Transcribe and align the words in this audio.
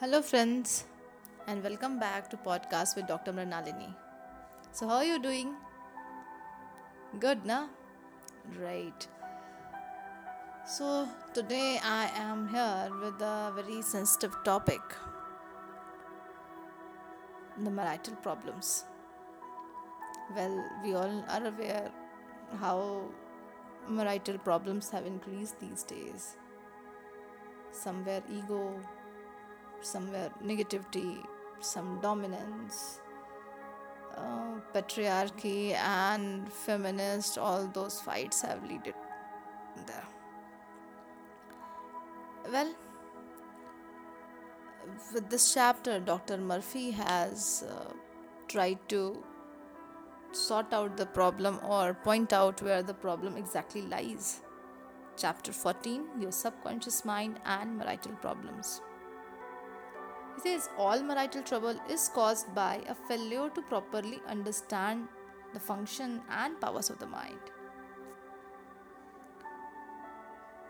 Hello, 0.00 0.22
friends, 0.22 0.84
and 1.46 1.62
welcome 1.62 1.98
back 1.98 2.30
to 2.30 2.36
podcast 2.38 2.96
with 2.96 3.06
Dr. 3.06 3.34
Mrinalini. 3.34 3.94
So, 4.72 4.88
how 4.88 4.94
are 4.94 5.04
you 5.04 5.18
doing? 5.20 5.48
Good, 7.18 7.44
na? 7.44 7.66
Right. 8.58 9.06
So, 10.66 11.06
today 11.34 11.78
I 11.84 12.06
am 12.16 12.48
here 12.48 12.88
with 13.02 13.20
a 13.20 13.52
very 13.54 13.82
sensitive 13.82 14.38
topic 14.42 14.80
the 17.62 17.70
marital 17.70 18.16
problems. 18.22 18.84
Well, 20.34 20.64
we 20.82 20.94
all 20.94 21.22
are 21.28 21.44
aware 21.46 21.90
how 22.58 23.02
marital 23.86 24.38
problems 24.38 24.88
have 24.88 25.04
increased 25.04 25.60
these 25.60 25.82
days. 25.82 26.38
Somewhere 27.70 28.22
ego, 28.32 28.80
somewhere 29.82 30.30
negativity, 30.44 31.24
some 31.60 31.98
dominance, 32.00 33.00
uh, 34.16 34.60
patriarchy, 34.74 35.72
and 35.74 36.52
feminist, 36.52 37.38
all 37.38 37.66
those 37.66 38.00
fights 38.00 38.42
have 38.42 38.62
led 38.64 38.92
there. 39.86 40.04
Well, 42.50 42.74
with 45.14 45.28
this 45.30 45.54
chapter, 45.54 46.00
Dr. 46.00 46.38
Murphy 46.38 46.90
has 46.90 47.64
uh, 47.68 47.92
tried 48.48 48.78
to 48.88 49.22
sort 50.32 50.72
out 50.72 50.96
the 50.96 51.06
problem 51.06 51.58
or 51.66 51.94
point 51.94 52.32
out 52.32 52.62
where 52.62 52.82
the 52.82 52.94
problem 52.94 53.36
exactly 53.36 53.82
lies. 53.82 54.40
Chapter 55.16 55.52
14 55.52 56.20
Your 56.20 56.32
Subconscious 56.32 57.04
Mind 57.04 57.40
and 57.44 57.76
Marital 57.76 58.12
Problems. 58.22 58.80
He 60.34 60.40
says 60.40 60.68
all 60.78 61.02
marital 61.02 61.42
trouble 61.42 61.78
is 61.88 62.08
caused 62.14 62.54
by 62.54 62.82
a 62.88 62.94
failure 62.94 63.50
to 63.50 63.62
properly 63.62 64.20
understand 64.26 65.08
the 65.52 65.60
function 65.60 66.20
and 66.30 66.60
powers 66.60 66.90
of 66.90 66.98
the 66.98 67.06
mind. 67.06 67.38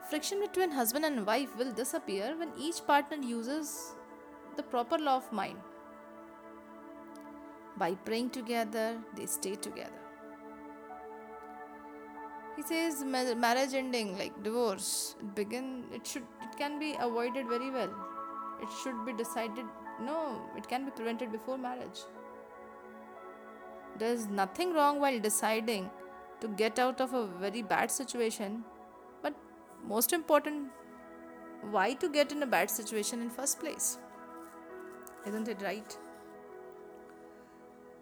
Friction 0.09 0.41
between 0.41 0.73
husband 0.73 1.05
and 1.05 1.25
wife 1.25 1.57
will 1.57 1.73
disappear 1.73 2.35
when 2.37 2.51
each 2.59 2.85
partner 2.87 3.19
uses 3.19 3.95
the 4.57 4.63
proper 4.63 4.99
law 4.99 5.17
of 5.19 5.33
mind. 5.33 5.59
By 7.77 7.95
praying 7.95 8.31
together, 8.31 8.99
they 9.17 9.27
stay 9.27 9.55
together. 9.55 10.01
He 12.57 12.63
says 12.63 13.05
marriage 13.05 13.73
ending 13.73 14.19
like 14.19 14.43
divorce 14.43 15.15
begin 15.35 15.85
it 15.95 16.07
should 16.07 16.27
it 16.43 16.59
can 16.59 16.79
be 16.79 16.95
avoided 17.01 17.49
very 17.49 17.71
well 17.71 17.95
it 18.63 18.69
should 18.83 19.05
be 19.07 19.13
decided 19.13 19.65
no 20.01 20.41
it 20.57 20.69
can 20.69 20.85
be 20.85 20.91
prevented 20.91 21.33
before 21.33 21.59
marriage. 21.59 22.01
There's 23.99 24.27
nothing 24.29 24.73
wrong 24.73 25.01
while 25.01 25.19
deciding 25.21 25.91
to 26.41 26.49
get 26.49 26.79
out 26.79 27.01
of 27.01 27.13
a 27.13 27.27
very 27.27 27.63
bad 27.63 27.91
situation 27.91 28.65
but 29.23 29.35
most 29.87 30.13
important 30.13 30.69
why 31.71 31.93
to 31.95 32.09
get 32.09 32.33
in 32.33 32.43
a 32.43 32.47
bad 32.47 32.71
situation 32.71 33.21
in 33.21 33.29
first 33.29 33.61
place? 33.61 33.99
Isn't 35.27 35.49
it 35.49 35.61
right? 35.63 35.99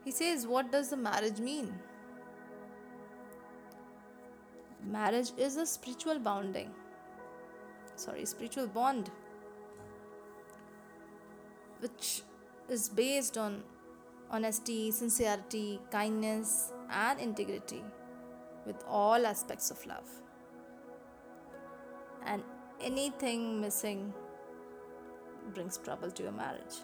He 0.05 0.11
says 0.11 0.47
what 0.47 0.71
does 0.71 0.91
the 0.91 0.97
marriage 0.97 1.41
mean? 1.41 1.75
Marriage 4.85 5.33
is 5.37 5.57
a 5.57 5.67
spiritual 5.67 6.19
bonding 6.19 6.71
sorry 7.99 8.25
spiritual 8.25 8.67
bond 8.67 9.11
which 11.81 12.23
is 12.69 12.89
based 12.89 13.39
on 13.39 13.63
honesty, 14.31 14.91
sincerity, 14.91 15.81
kindness, 15.91 16.73
and 16.91 17.19
integrity 17.21 17.83
with 18.67 18.77
all 18.87 19.27
aspects 19.27 19.71
of 19.71 19.85
love. 19.87 20.09
And 22.27 22.43
anything 22.81 23.61
missing 23.61 24.13
brings 25.55 25.79
trouble 25.79 26.11
to 26.11 26.23
your 26.23 26.33
marriage. 26.33 26.77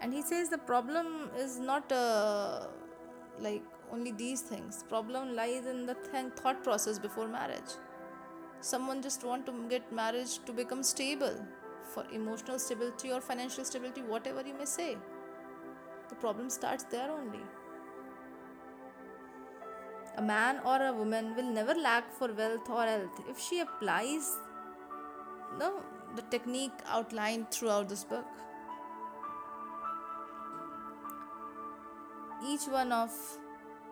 And 0.00 0.12
he 0.12 0.20
says 0.20 0.48
the 0.48 0.58
problem 0.58 1.30
is 1.38 1.58
not 1.58 1.90
uh, 1.92 2.66
like 3.38 3.62
only 3.92 4.12
these 4.12 4.40
things. 4.40 4.84
Problem 4.88 5.34
lies 5.34 5.66
in 5.66 5.86
the 5.86 5.94
th- 5.94 6.32
thought 6.36 6.62
process 6.64 6.98
before 6.98 7.28
marriage. 7.28 7.76
Someone 8.60 9.00
just 9.00 9.24
want 9.24 9.46
to 9.46 9.52
get 9.68 9.92
marriage 9.92 10.38
to 10.44 10.52
become 10.52 10.82
stable 10.82 11.36
for 11.84 12.04
emotional 12.12 12.58
stability 12.58 13.10
or 13.12 13.20
financial 13.20 13.64
stability, 13.64 14.02
whatever 14.02 14.42
you 14.46 14.54
may 14.54 14.64
say. 14.64 14.96
The 16.08 16.14
problem 16.16 16.50
starts 16.50 16.84
there 16.84 17.10
only. 17.10 17.40
A 20.16 20.22
man 20.22 20.60
or 20.64 20.86
a 20.86 20.92
woman 20.92 21.34
will 21.34 21.50
never 21.50 21.74
lack 21.74 22.12
for 22.12 22.32
wealth 22.32 22.68
or 22.68 22.84
health 22.84 23.20
if 23.28 23.40
she 23.40 23.60
applies 23.60 24.36
no, 25.58 25.82
the 26.16 26.22
technique 26.22 26.72
outlined 26.86 27.50
throughout 27.50 27.88
this 27.88 28.04
book. 28.04 28.24
Each 32.46 32.66
one 32.66 32.90
of 32.90 33.10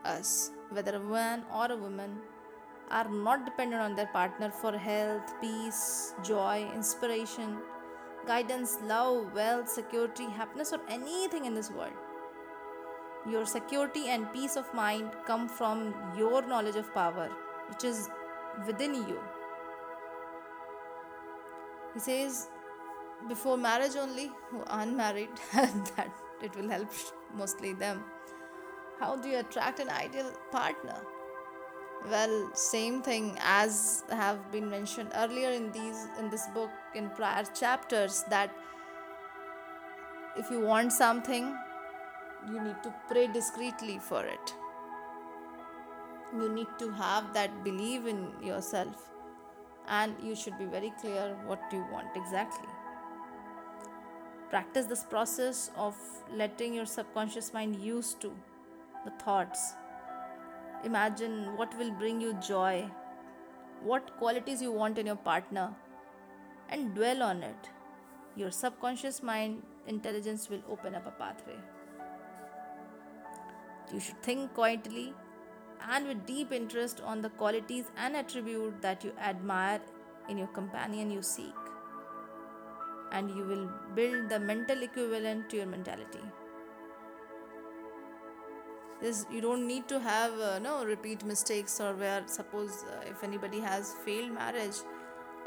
us, 0.04 0.50
whether 0.70 0.96
a 0.96 1.00
man 1.00 1.44
or 1.54 1.70
a 1.70 1.76
woman, 1.76 2.18
are 2.90 3.08
not 3.08 3.44
dependent 3.44 3.82
on 3.82 3.94
their 3.94 4.08
partner 4.08 4.50
for 4.50 4.76
health, 4.76 5.34
peace, 5.40 6.14
joy, 6.24 6.68
inspiration, 6.74 7.58
guidance, 8.26 8.78
love, 8.84 9.34
wealth, 9.34 9.68
security, 9.68 10.24
happiness, 10.24 10.72
or 10.72 10.80
anything 10.88 11.44
in 11.44 11.54
this 11.54 11.70
world. 11.70 11.92
Your 13.28 13.44
security 13.44 14.08
and 14.08 14.32
peace 14.32 14.56
of 14.56 14.72
mind 14.72 15.10
come 15.26 15.48
from 15.48 15.94
your 16.16 16.42
knowledge 16.46 16.76
of 16.76 16.92
power, 16.94 17.30
which 17.68 17.84
is 17.84 18.08
within 18.66 18.94
you. 18.94 19.20
He 21.94 22.00
says, 22.00 22.48
before 23.28 23.58
marriage 23.58 23.96
only, 23.96 24.30
who 24.48 24.60
are 24.60 24.80
unmarried, 24.82 25.30
that 25.52 26.10
it 26.42 26.54
will 26.56 26.68
help 26.68 26.88
mostly 27.34 27.74
them. 27.74 28.02
How 28.98 29.16
do 29.16 29.28
you 29.28 29.38
attract 29.38 29.80
an 29.80 29.90
ideal 29.90 30.32
partner? 30.50 30.96
Well 32.08 32.50
same 32.54 33.02
thing 33.02 33.36
as 33.40 34.04
have 34.10 34.38
been 34.50 34.70
mentioned 34.70 35.10
earlier 35.16 35.50
in 35.50 35.70
these 35.72 36.06
in 36.18 36.30
this 36.30 36.46
book 36.54 36.70
in 36.94 37.10
prior 37.10 37.44
chapters 37.54 38.24
that 38.30 38.50
if 40.36 40.50
you 40.50 40.60
want 40.60 40.92
something 40.92 41.54
you 42.48 42.60
need 42.60 42.82
to 42.82 42.92
pray 43.08 43.26
discreetly 43.26 43.98
for 43.98 44.24
it. 44.24 44.54
You 46.32 46.48
need 46.48 46.68
to 46.78 46.90
have 46.92 47.34
that 47.34 47.64
belief 47.64 48.06
in 48.06 48.28
yourself 48.42 49.10
and 49.88 50.14
you 50.22 50.36
should 50.36 50.58
be 50.58 50.64
very 50.64 50.92
clear 51.00 51.36
what 51.46 51.60
you 51.72 51.84
want 51.92 52.08
exactly. 52.14 52.68
Practice 54.48 54.86
this 54.86 55.04
process 55.04 55.70
of 55.76 55.96
letting 56.32 56.74
your 56.74 56.86
subconscious 56.86 57.52
mind 57.52 57.76
used 57.76 58.20
to 58.20 58.32
the 59.04 59.10
thoughts 59.22 59.74
Imagine 60.82 61.56
what 61.56 61.76
will 61.78 61.90
bring 61.90 62.20
you 62.20 62.32
joy, 62.34 62.90
what 63.82 64.16
qualities 64.16 64.62
you 64.62 64.72
want 64.72 64.98
in 64.98 65.06
your 65.06 65.16
partner, 65.16 65.74
and 66.70 66.94
dwell 66.94 67.22
on 67.22 67.42
it. 67.42 67.68
Your 68.34 68.50
subconscious 68.50 69.22
mind 69.22 69.62
intelligence 69.86 70.48
will 70.48 70.62
open 70.70 70.94
up 70.94 71.06
a 71.06 71.10
pathway. 71.10 71.58
You 73.92 74.00
should 74.00 74.22
think 74.22 74.54
quietly 74.54 75.12
and 75.90 76.06
with 76.06 76.24
deep 76.24 76.52
interest 76.52 77.00
on 77.04 77.20
the 77.20 77.30
qualities 77.30 77.86
and 77.96 78.16
attributes 78.16 78.76
that 78.80 79.04
you 79.04 79.12
admire 79.20 79.80
in 80.28 80.38
your 80.38 80.46
companion 80.48 81.10
you 81.10 81.20
seek. 81.20 81.54
And 83.12 83.28
you 83.30 83.44
will 83.44 83.68
build 83.94 84.28
the 84.28 84.38
mental 84.38 84.82
equivalent 84.82 85.50
to 85.50 85.56
your 85.56 85.66
mentality 85.66 86.20
you 89.02 89.40
don't 89.40 89.66
need 89.66 89.88
to 89.88 89.98
have 89.98 90.38
uh, 90.38 90.58
no 90.58 90.84
repeat 90.84 91.24
mistakes 91.24 91.80
or 91.80 91.94
where 91.94 92.22
suppose 92.26 92.84
uh, 92.84 93.00
if 93.08 93.24
anybody 93.24 93.60
has 93.60 93.94
failed 94.04 94.32
marriage 94.32 94.76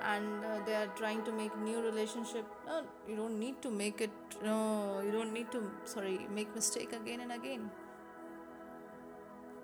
and 0.02 0.44
uh, 0.44 0.60
they 0.66 0.74
are 0.74 0.88
trying 0.96 1.24
to 1.24 1.32
make 1.32 1.56
new 1.60 1.80
relationship 1.82 2.46
no 2.66 2.82
you 3.08 3.16
don't 3.16 3.40
need 3.40 3.62
to 3.62 3.70
make 3.70 4.02
it 4.02 4.12
no 4.44 5.02
you 5.06 5.12
don't 5.12 5.32
need 5.32 5.52
to 5.52 5.62
sorry 5.86 6.28
make 6.34 6.54
mistake 6.56 6.94
again 6.94 7.22
and 7.22 7.32
again. 7.32 7.70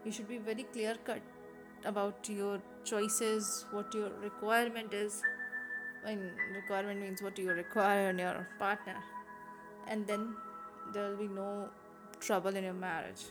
You 0.05 0.11
should 0.11 0.29
be 0.29 0.37
very 0.37 0.63
clear 0.63 0.95
cut 1.03 1.21
about 1.83 2.29
your 2.29 2.61
choices 2.85 3.65
what 3.71 3.93
your 3.93 4.09
requirement 4.21 4.93
is. 4.93 5.21
When 6.03 6.31
requirement 6.55 7.01
means 7.01 7.21
what 7.21 7.37
you 7.37 7.51
require 7.51 8.11
in 8.11 8.19
your 8.19 8.47
partner. 8.57 8.95
And 9.87 10.07
then 10.07 10.35
there 10.93 11.09
will 11.09 11.17
be 11.17 11.27
no 11.27 11.69
trouble 12.21 12.55
in 12.55 12.63
your 12.63 12.73
marriage 12.73 13.25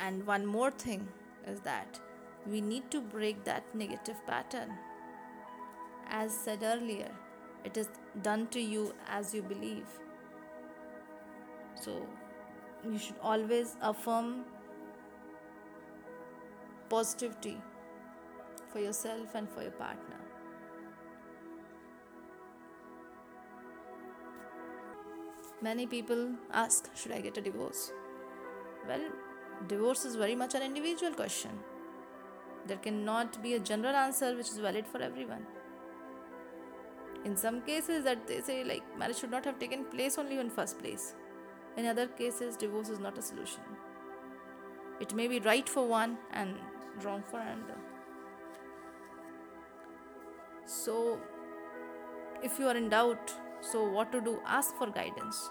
and 0.00 0.26
one 0.26 0.46
more 0.46 0.70
thing 0.70 1.06
is 1.46 1.60
that 1.60 2.00
we 2.46 2.60
need 2.60 2.90
to 2.90 3.00
break 3.00 3.44
that 3.44 3.62
negative 3.74 4.16
pattern. 4.26 4.70
As 6.08 6.32
said 6.32 6.62
earlier, 6.62 7.10
it 7.64 7.76
is 7.76 7.88
done 8.22 8.46
to 8.48 8.60
you 8.60 8.94
as 9.08 9.34
you 9.34 9.42
believe. 9.42 9.86
So, 11.74 12.06
you 12.84 12.98
should 12.98 13.18
always 13.22 13.76
affirm 13.82 14.44
positivity 16.88 17.58
for 18.72 18.80
yourself 18.80 19.34
and 19.34 19.48
for 19.48 19.62
your 19.62 19.72
partner. 19.72 20.16
Many 25.62 25.86
people 25.86 26.30
ask, 26.52 26.88
Should 26.96 27.12
I 27.12 27.20
get 27.20 27.36
a 27.36 27.42
divorce? 27.42 27.92
Well, 28.88 29.02
divorce 29.68 30.04
is 30.04 30.16
very 30.16 30.34
much 30.34 30.54
an 30.54 30.62
individual 30.62 31.12
question. 31.12 31.50
There 32.66 32.76
cannot 32.76 33.42
be 33.42 33.54
a 33.54 33.58
general 33.58 33.94
answer 33.94 34.34
which 34.36 34.48
is 34.48 34.58
valid 34.58 34.86
for 34.86 35.00
everyone. 35.00 35.46
In 37.24 37.36
some 37.36 37.60
cases, 37.62 38.04
that 38.04 38.26
they 38.26 38.40
say 38.40 38.64
like 38.64 38.82
marriage 38.98 39.18
should 39.18 39.30
not 39.30 39.44
have 39.44 39.58
taken 39.58 39.84
place 39.84 40.18
only 40.18 40.38
in 40.38 40.50
first 40.50 40.78
place. 40.78 41.14
In 41.76 41.86
other 41.86 42.06
cases, 42.06 42.56
divorce 42.56 42.88
is 42.88 42.98
not 42.98 43.18
a 43.18 43.22
solution. 43.22 43.62
It 45.00 45.14
may 45.14 45.28
be 45.28 45.40
right 45.40 45.68
for 45.68 45.86
one 45.86 46.18
and 46.32 46.54
wrong 47.02 47.22
for 47.30 47.40
another. 47.40 47.76
So, 50.64 51.18
if 52.42 52.58
you 52.58 52.68
are 52.68 52.76
in 52.76 52.88
doubt, 52.88 53.34
so 53.60 53.84
what 53.84 54.12
to 54.12 54.20
do? 54.20 54.40
Ask 54.46 54.74
for 54.76 54.86
guidance. 54.90 55.50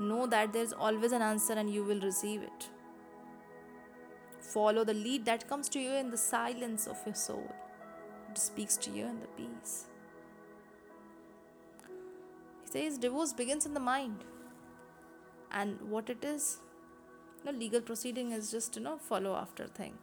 Know 0.00 0.26
that 0.26 0.52
there's 0.52 0.72
always 0.72 1.12
an 1.12 1.22
answer 1.22 1.52
and 1.52 1.70
you 1.70 1.84
will 1.84 2.00
receive 2.00 2.42
it. 2.42 2.70
Follow 4.42 4.84
the 4.84 4.92
lead 4.92 5.24
that 5.24 5.48
comes 5.48 5.68
to 5.70 5.80
you 5.80 5.92
in 5.92 6.10
the 6.10 6.18
silence 6.18 6.86
of 6.86 6.98
your 7.06 7.14
soul. 7.14 7.50
It 8.30 8.38
speaks 8.38 8.76
to 8.78 8.90
you 8.90 9.06
in 9.06 9.20
the 9.20 9.28
peace. 9.28 9.86
He 12.64 12.70
says 12.70 12.98
divorce 12.98 13.32
begins 13.32 13.66
in 13.66 13.72
the 13.72 13.80
mind. 13.80 14.24
And 15.50 15.80
what 15.82 16.10
it 16.10 16.24
is, 16.24 16.58
the 17.44 17.52
legal 17.52 17.80
proceeding 17.80 18.32
is 18.32 18.50
just 18.50 18.76
you 18.76 18.82
know 18.82 18.98
follow 18.98 19.36
after 19.36 19.66
thing. 19.66 19.94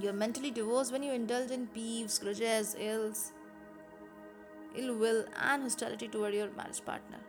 You're 0.00 0.12
mentally 0.12 0.50
divorced 0.50 0.90
when 0.90 1.04
you 1.04 1.12
indulge 1.12 1.50
in 1.50 1.68
peeves, 1.68 2.20
grudges, 2.20 2.74
ills, 2.78 3.32
ill 4.74 4.96
will, 4.96 5.24
and 5.40 5.62
hostility 5.62 6.08
toward 6.08 6.34
your 6.34 6.50
marriage 6.50 6.84
partner. 6.84 7.20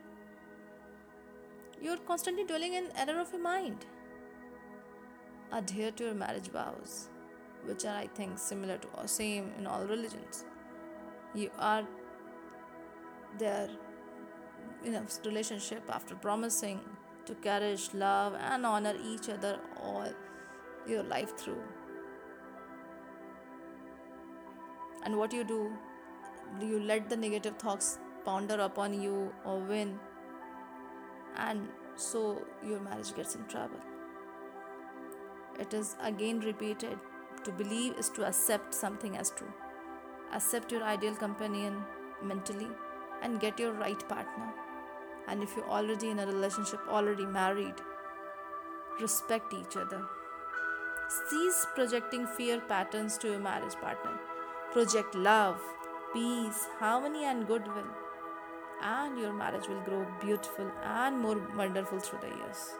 You're 1.81 1.97
constantly 1.97 2.43
dwelling 2.43 2.73
in 2.73 2.87
error 2.97 3.19
of 3.19 3.31
your 3.31 3.41
mind. 3.41 3.85
Adhere 5.51 5.91
to 5.91 6.05
your 6.05 6.13
marriage 6.13 6.49
vows, 6.49 7.09
which 7.65 7.85
are, 7.85 7.95
I 7.95 8.07
think, 8.07 8.39
similar 8.39 8.77
to 8.77 8.87
or 8.97 9.07
same 9.07 9.51
in 9.57 9.67
all 9.67 9.83
religions. 9.85 10.45
You 11.33 11.51
are 11.59 11.83
there 13.37 13.69
in 14.83 14.95
a 14.95 15.03
relationship 15.25 15.83
after 15.89 16.15
promising 16.15 16.79
to 17.25 17.35
cherish, 17.35 17.93
love, 17.93 18.35
and 18.39 18.65
honor 18.65 18.95
each 19.03 19.29
other 19.29 19.59
all 19.81 20.07
your 20.87 21.03
life 21.03 21.37
through. 21.37 21.61
And 25.03 25.17
what 25.17 25.33
you 25.33 25.43
do, 25.43 25.71
do 26.59 26.65
you 26.65 26.79
let 26.79 27.09
the 27.09 27.17
negative 27.17 27.57
thoughts 27.57 27.99
ponder 28.23 28.55
upon 28.55 28.99
you 28.99 29.33
or 29.43 29.59
win? 29.59 29.99
And 31.37 31.67
so 31.95 32.41
your 32.65 32.79
marriage 32.79 33.15
gets 33.15 33.35
in 33.35 33.45
trouble. 33.45 33.79
It 35.59 35.73
is 35.73 35.95
again 36.01 36.39
repeated 36.41 36.97
to 37.43 37.51
believe 37.51 37.93
is 37.97 38.09
to 38.09 38.25
accept 38.25 38.73
something 38.73 39.17
as 39.17 39.29
true. 39.29 39.53
Accept 40.33 40.71
your 40.71 40.83
ideal 40.83 41.15
companion 41.15 41.83
mentally 42.23 42.67
and 43.21 43.39
get 43.39 43.59
your 43.59 43.73
right 43.73 44.07
partner. 44.09 44.51
And 45.27 45.41
if 45.41 45.55
you're 45.55 45.69
already 45.69 46.09
in 46.09 46.19
a 46.19 46.27
relationship, 46.27 46.79
already 46.89 47.25
married, 47.25 47.75
respect 48.99 49.53
each 49.53 49.77
other. 49.77 50.03
Cease 51.29 51.65
projecting 51.75 52.27
fear 52.27 52.59
patterns 52.59 53.17
to 53.19 53.27
your 53.29 53.39
marriage 53.39 53.75
partner 53.75 54.19
project 54.75 55.15
love, 55.15 55.61
peace, 56.13 56.67
harmony, 56.79 57.23
and 57.23 57.47
goodwill. 57.47 58.04
And 58.83 59.17
your 59.17 59.33
marriage 59.33 59.67
will 59.67 59.81
grow 59.81 60.05
beautiful 60.21 60.71
and 60.83 61.19
more 61.19 61.41
wonderful 61.55 61.99
through 61.99 62.19
the 62.19 62.35
years. 62.37 62.73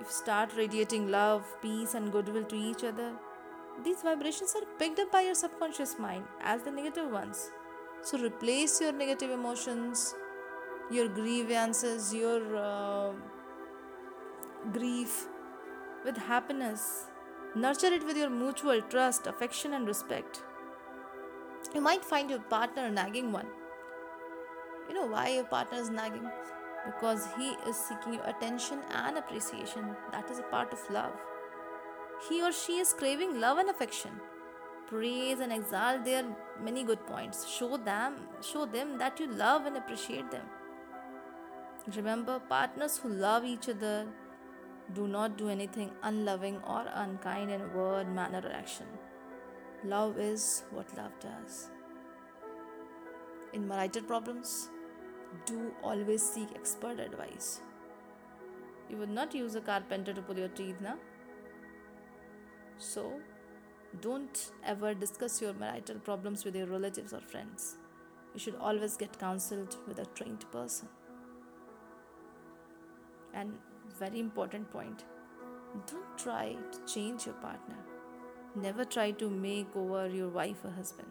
If 0.00 0.06
you 0.06 0.12
start 0.12 0.52
radiating 0.56 1.10
love, 1.10 1.44
peace, 1.60 1.94
and 1.94 2.12
goodwill 2.12 2.44
to 2.44 2.56
each 2.56 2.84
other, 2.84 3.12
these 3.84 4.02
vibrations 4.02 4.54
are 4.54 4.66
picked 4.78 4.98
up 4.98 5.10
by 5.10 5.22
your 5.22 5.34
subconscious 5.34 5.98
mind 5.98 6.24
as 6.40 6.62
the 6.62 6.70
negative 6.70 7.10
ones. 7.10 7.50
So 8.02 8.18
replace 8.18 8.80
your 8.80 8.92
negative 8.92 9.30
emotions, 9.30 10.14
your 10.90 11.08
grievances, 11.08 12.14
your 12.14 12.56
uh, 12.56 13.12
grief 14.72 15.26
with 16.04 16.16
happiness 16.16 17.08
Nurture 17.54 17.86
it 17.86 18.04
with 18.06 18.16
your 18.16 18.28
mutual 18.28 18.82
trust, 18.82 19.26
affection, 19.26 19.72
and 19.72 19.88
respect. 19.88 20.42
You 21.74 21.80
might 21.80 22.04
find 22.04 22.28
your 22.28 22.40
partner 22.40 22.84
a 22.84 22.90
nagging 22.90 23.32
one. 23.32 23.46
You 24.88 24.94
know 24.94 25.06
why 25.06 25.28
your 25.28 25.44
partner 25.44 25.78
is 25.78 25.90
nagging? 25.90 26.28
Because 26.86 27.28
he 27.36 27.50
is 27.68 27.76
seeking 27.76 28.14
your 28.14 28.24
attention 28.24 28.80
and 28.94 29.18
appreciation. 29.18 29.94
That 30.12 30.30
is 30.30 30.38
a 30.38 30.42
part 30.44 30.72
of 30.72 30.90
love. 30.90 31.12
He 32.28 32.42
or 32.42 32.52
she 32.52 32.78
is 32.78 32.92
craving 32.92 33.40
love 33.40 33.58
and 33.58 33.70
affection. 33.70 34.12
Praise 34.86 35.40
and 35.40 35.52
exalt 35.52 36.04
their 36.04 36.24
many 36.62 36.82
good 36.82 37.06
points. 37.06 37.46
Show 37.46 37.76
them, 37.76 38.14
show 38.40 38.64
them 38.64 38.96
that 38.98 39.20
you 39.20 39.26
love 39.26 39.66
and 39.66 39.76
appreciate 39.76 40.30
them. 40.30 40.46
Remember, 41.94 42.40
partners 42.40 42.98
who 42.98 43.10
love 43.10 43.44
each 43.44 43.68
other, 43.68 44.06
do 44.94 45.06
not 45.06 45.36
do 45.36 45.48
anything 45.50 45.90
unloving 46.02 46.56
or 46.66 46.86
unkind 46.94 47.50
in 47.50 47.72
word, 47.74 48.12
manner, 48.14 48.42
or 48.42 48.52
action. 48.52 48.86
Love 49.84 50.18
is 50.18 50.64
what 50.70 50.96
love 50.96 51.12
does. 51.20 51.70
In 53.52 53.68
marital 53.68 54.02
problems, 54.02 54.70
do 55.46 55.72
always 55.82 56.22
seek 56.22 56.48
expert 56.54 57.00
advice. 57.00 57.60
You 58.88 58.96
would 58.96 59.10
not 59.10 59.34
use 59.34 59.54
a 59.54 59.60
carpenter 59.60 60.12
to 60.12 60.22
pull 60.22 60.38
your 60.38 60.48
teeth, 60.48 60.80
na? 60.80 60.94
So, 62.78 63.20
don't 64.00 64.52
ever 64.64 64.94
discuss 64.94 65.42
your 65.42 65.52
marital 65.52 65.98
problems 65.98 66.44
with 66.44 66.54
your 66.54 66.66
relatives 66.66 67.12
or 67.12 67.20
friends. 67.20 67.76
You 68.34 68.40
should 68.40 68.56
always 68.56 68.96
get 68.96 69.18
counseled 69.18 69.76
with 69.86 69.98
a 69.98 70.06
trained 70.06 70.50
person. 70.52 70.88
And 73.34 73.54
very 73.98 74.20
important 74.20 74.70
point. 74.70 75.04
Don't 75.86 76.18
try 76.18 76.56
to 76.72 76.92
change 76.92 77.26
your 77.26 77.34
partner. 77.36 77.76
Never 78.54 78.84
try 78.84 79.10
to 79.12 79.28
make 79.28 79.74
over 79.76 80.08
your 80.08 80.28
wife 80.28 80.64
or 80.64 80.70
husband. 80.70 81.08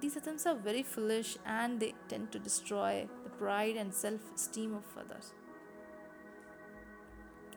These 0.00 0.16
attempts 0.16 0.46
are 0.46 0.54
very 0.54 0.82
foolish 0.82 1.36
and 1.44 1.78
they 1.78 1.94
tend 2.08 2.32
to 2.32 2.38
destroy 2.38 3.06
the 3.22 3.30
pride 3.30 3.76
and 3.76 3.92
self 3.92 4.20
esteem 4.34 4.74
of 4.74 4.84
others. 4.96 5.32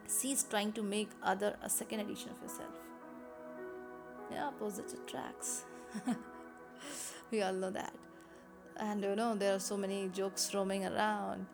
Cease 0.07 0.43
trying 0.43 0.73
to 0.73 0.83
make 0.83 1.09
other 1.23 1.55
a 1.63 1.69
second 1.69 2.01
edition 2.01 2.29
of 2.29 2.41
yourself. 2.41 2.75
Yeah, 4.31 4.47
opposite 4.47 4.93
attracts. 4.93 5.65
we 7.31 7.41
all 7.41 7.53
know 7.53 7.71
that. 7.71 7.93
And 8.77 9.03
you 9.03 9.15
know, 9.15 9.35
there 9.35 9.55
are 9.55 9.59
so 9.59 9.77
many 9.77 10.09
jokes 10.09 10.53
roaming 10.53 10.85
around 10.85 11.45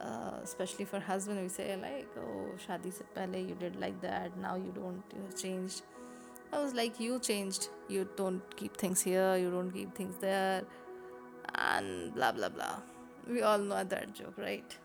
uh, 0.00 0.38
especially 0.42 0.84
for 0.84 1.00
husband 1.00 1.40
we 1.40 1.48
say 1.48 1.76
like 1.76 2.08
oh 2.18 2.46
shadi 2.66 2.92
se 2.92 3.04
pehle 3.16 3.40
you 3.48 3.54
did 3.64 3.76
like 3.84 4.00
that 4.00 4.36
now 4.44 4.54
you 4.56 4.72
don't 4.78 5.14
you 5.16 5.22
have 5.22 5.36
changed 5.42 5.82
i 6.54 6.62
was 6.62 6.74
like 6.74 6.98
you 7.00 7.18
changed. 7.18 7.68
You 7.88 8.08
don't 8.16 8.56
keep 8.56 8.76
things 8.76 9.00
here. 9.02 9.36
You 9.36 9.50
don't 9.50 9.70
keep 9.70 9.94
things 9.94 10.16
there. 10.20 10.62
And 11.54 12.14
blah 12.14 12.32
blah 12.32 12.48
blah. 12.48 12.76
We 13.28 13.42
all 13.42 13.58
know 13.58 13.82
that 13.82 14.14
joke 14.14 14.38
right? 14.38 14.76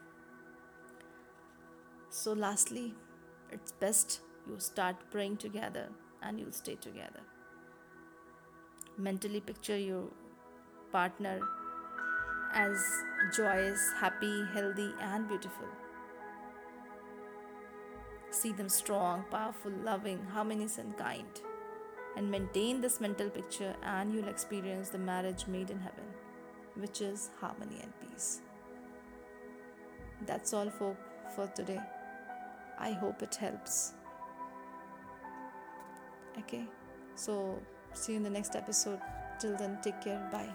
So 2.10 2.34
lastly 2.34 2.94
it's 3.52 3.72
best 3.72 4.22
you 4.48 4.60
start 4.60 4.96
praying 5.12 5.38
together 5.38 5.90
and 6.24 6.40
you'll 6.40 6.52
stay 6.52 6.76
together. 6.76 7.22
Mentally 8.98 9.40
picture 9.40 9.78
your 9.78 10.06
partner 10.92 11.40
as 12.54 12.84
joyous, 13.36 13.80
happy, 14.00 14.44
healthy, 14.54 14.90
and 15.00 15.28
beautiful. 15.28 15.68
See 18.32 18.52
them 18.54 18.70
strong, 18.70 19.24
powerful, 19.30 19.72
loving, 19.84 20.24
harmonious, 20.34 20.78
and 20.80 20.98
kind. 20.98 21.42
And 22.18 22.30
maintain 22.30 22.82
this 22.82 23.00
mental 23.00 23.30
picture, 23.30 23.76
and 23.84 24.14
you'll 24.14 24.28
experience 24.28 24.90
the 24.90 24.98
marriage 24.98 25.48
made 25.48 25.70
in 25.70 25.80
heaven, 25.80 26.06
which 26.76 27.02
is 27.02 27.30
harmony 27.40 27.80
and 27.82 27.94
peace. 28.02 28.42
That's 30.26 30.54
all 30.54 30.70
for, 30.70 30.98
for 31.36 31.48
today. 31.48 31.80
I 32.78 32.92
hope 32.92 33.22
it 33.22 33.36
helps. 33.36 33.94
Okay, 36.40 36.66
So, 37.16 37.60
see 37.94 38.14
you 38.14 38.18
in 38.18 38.24
the 38.24 38.30
next 38.30 38.56
episode. 38.56 39.00
Till 39.40 39.58
then, 39.58 39.78
take 39.82 40.02
care. 40.02 40.28
Bye. 40.32 40.50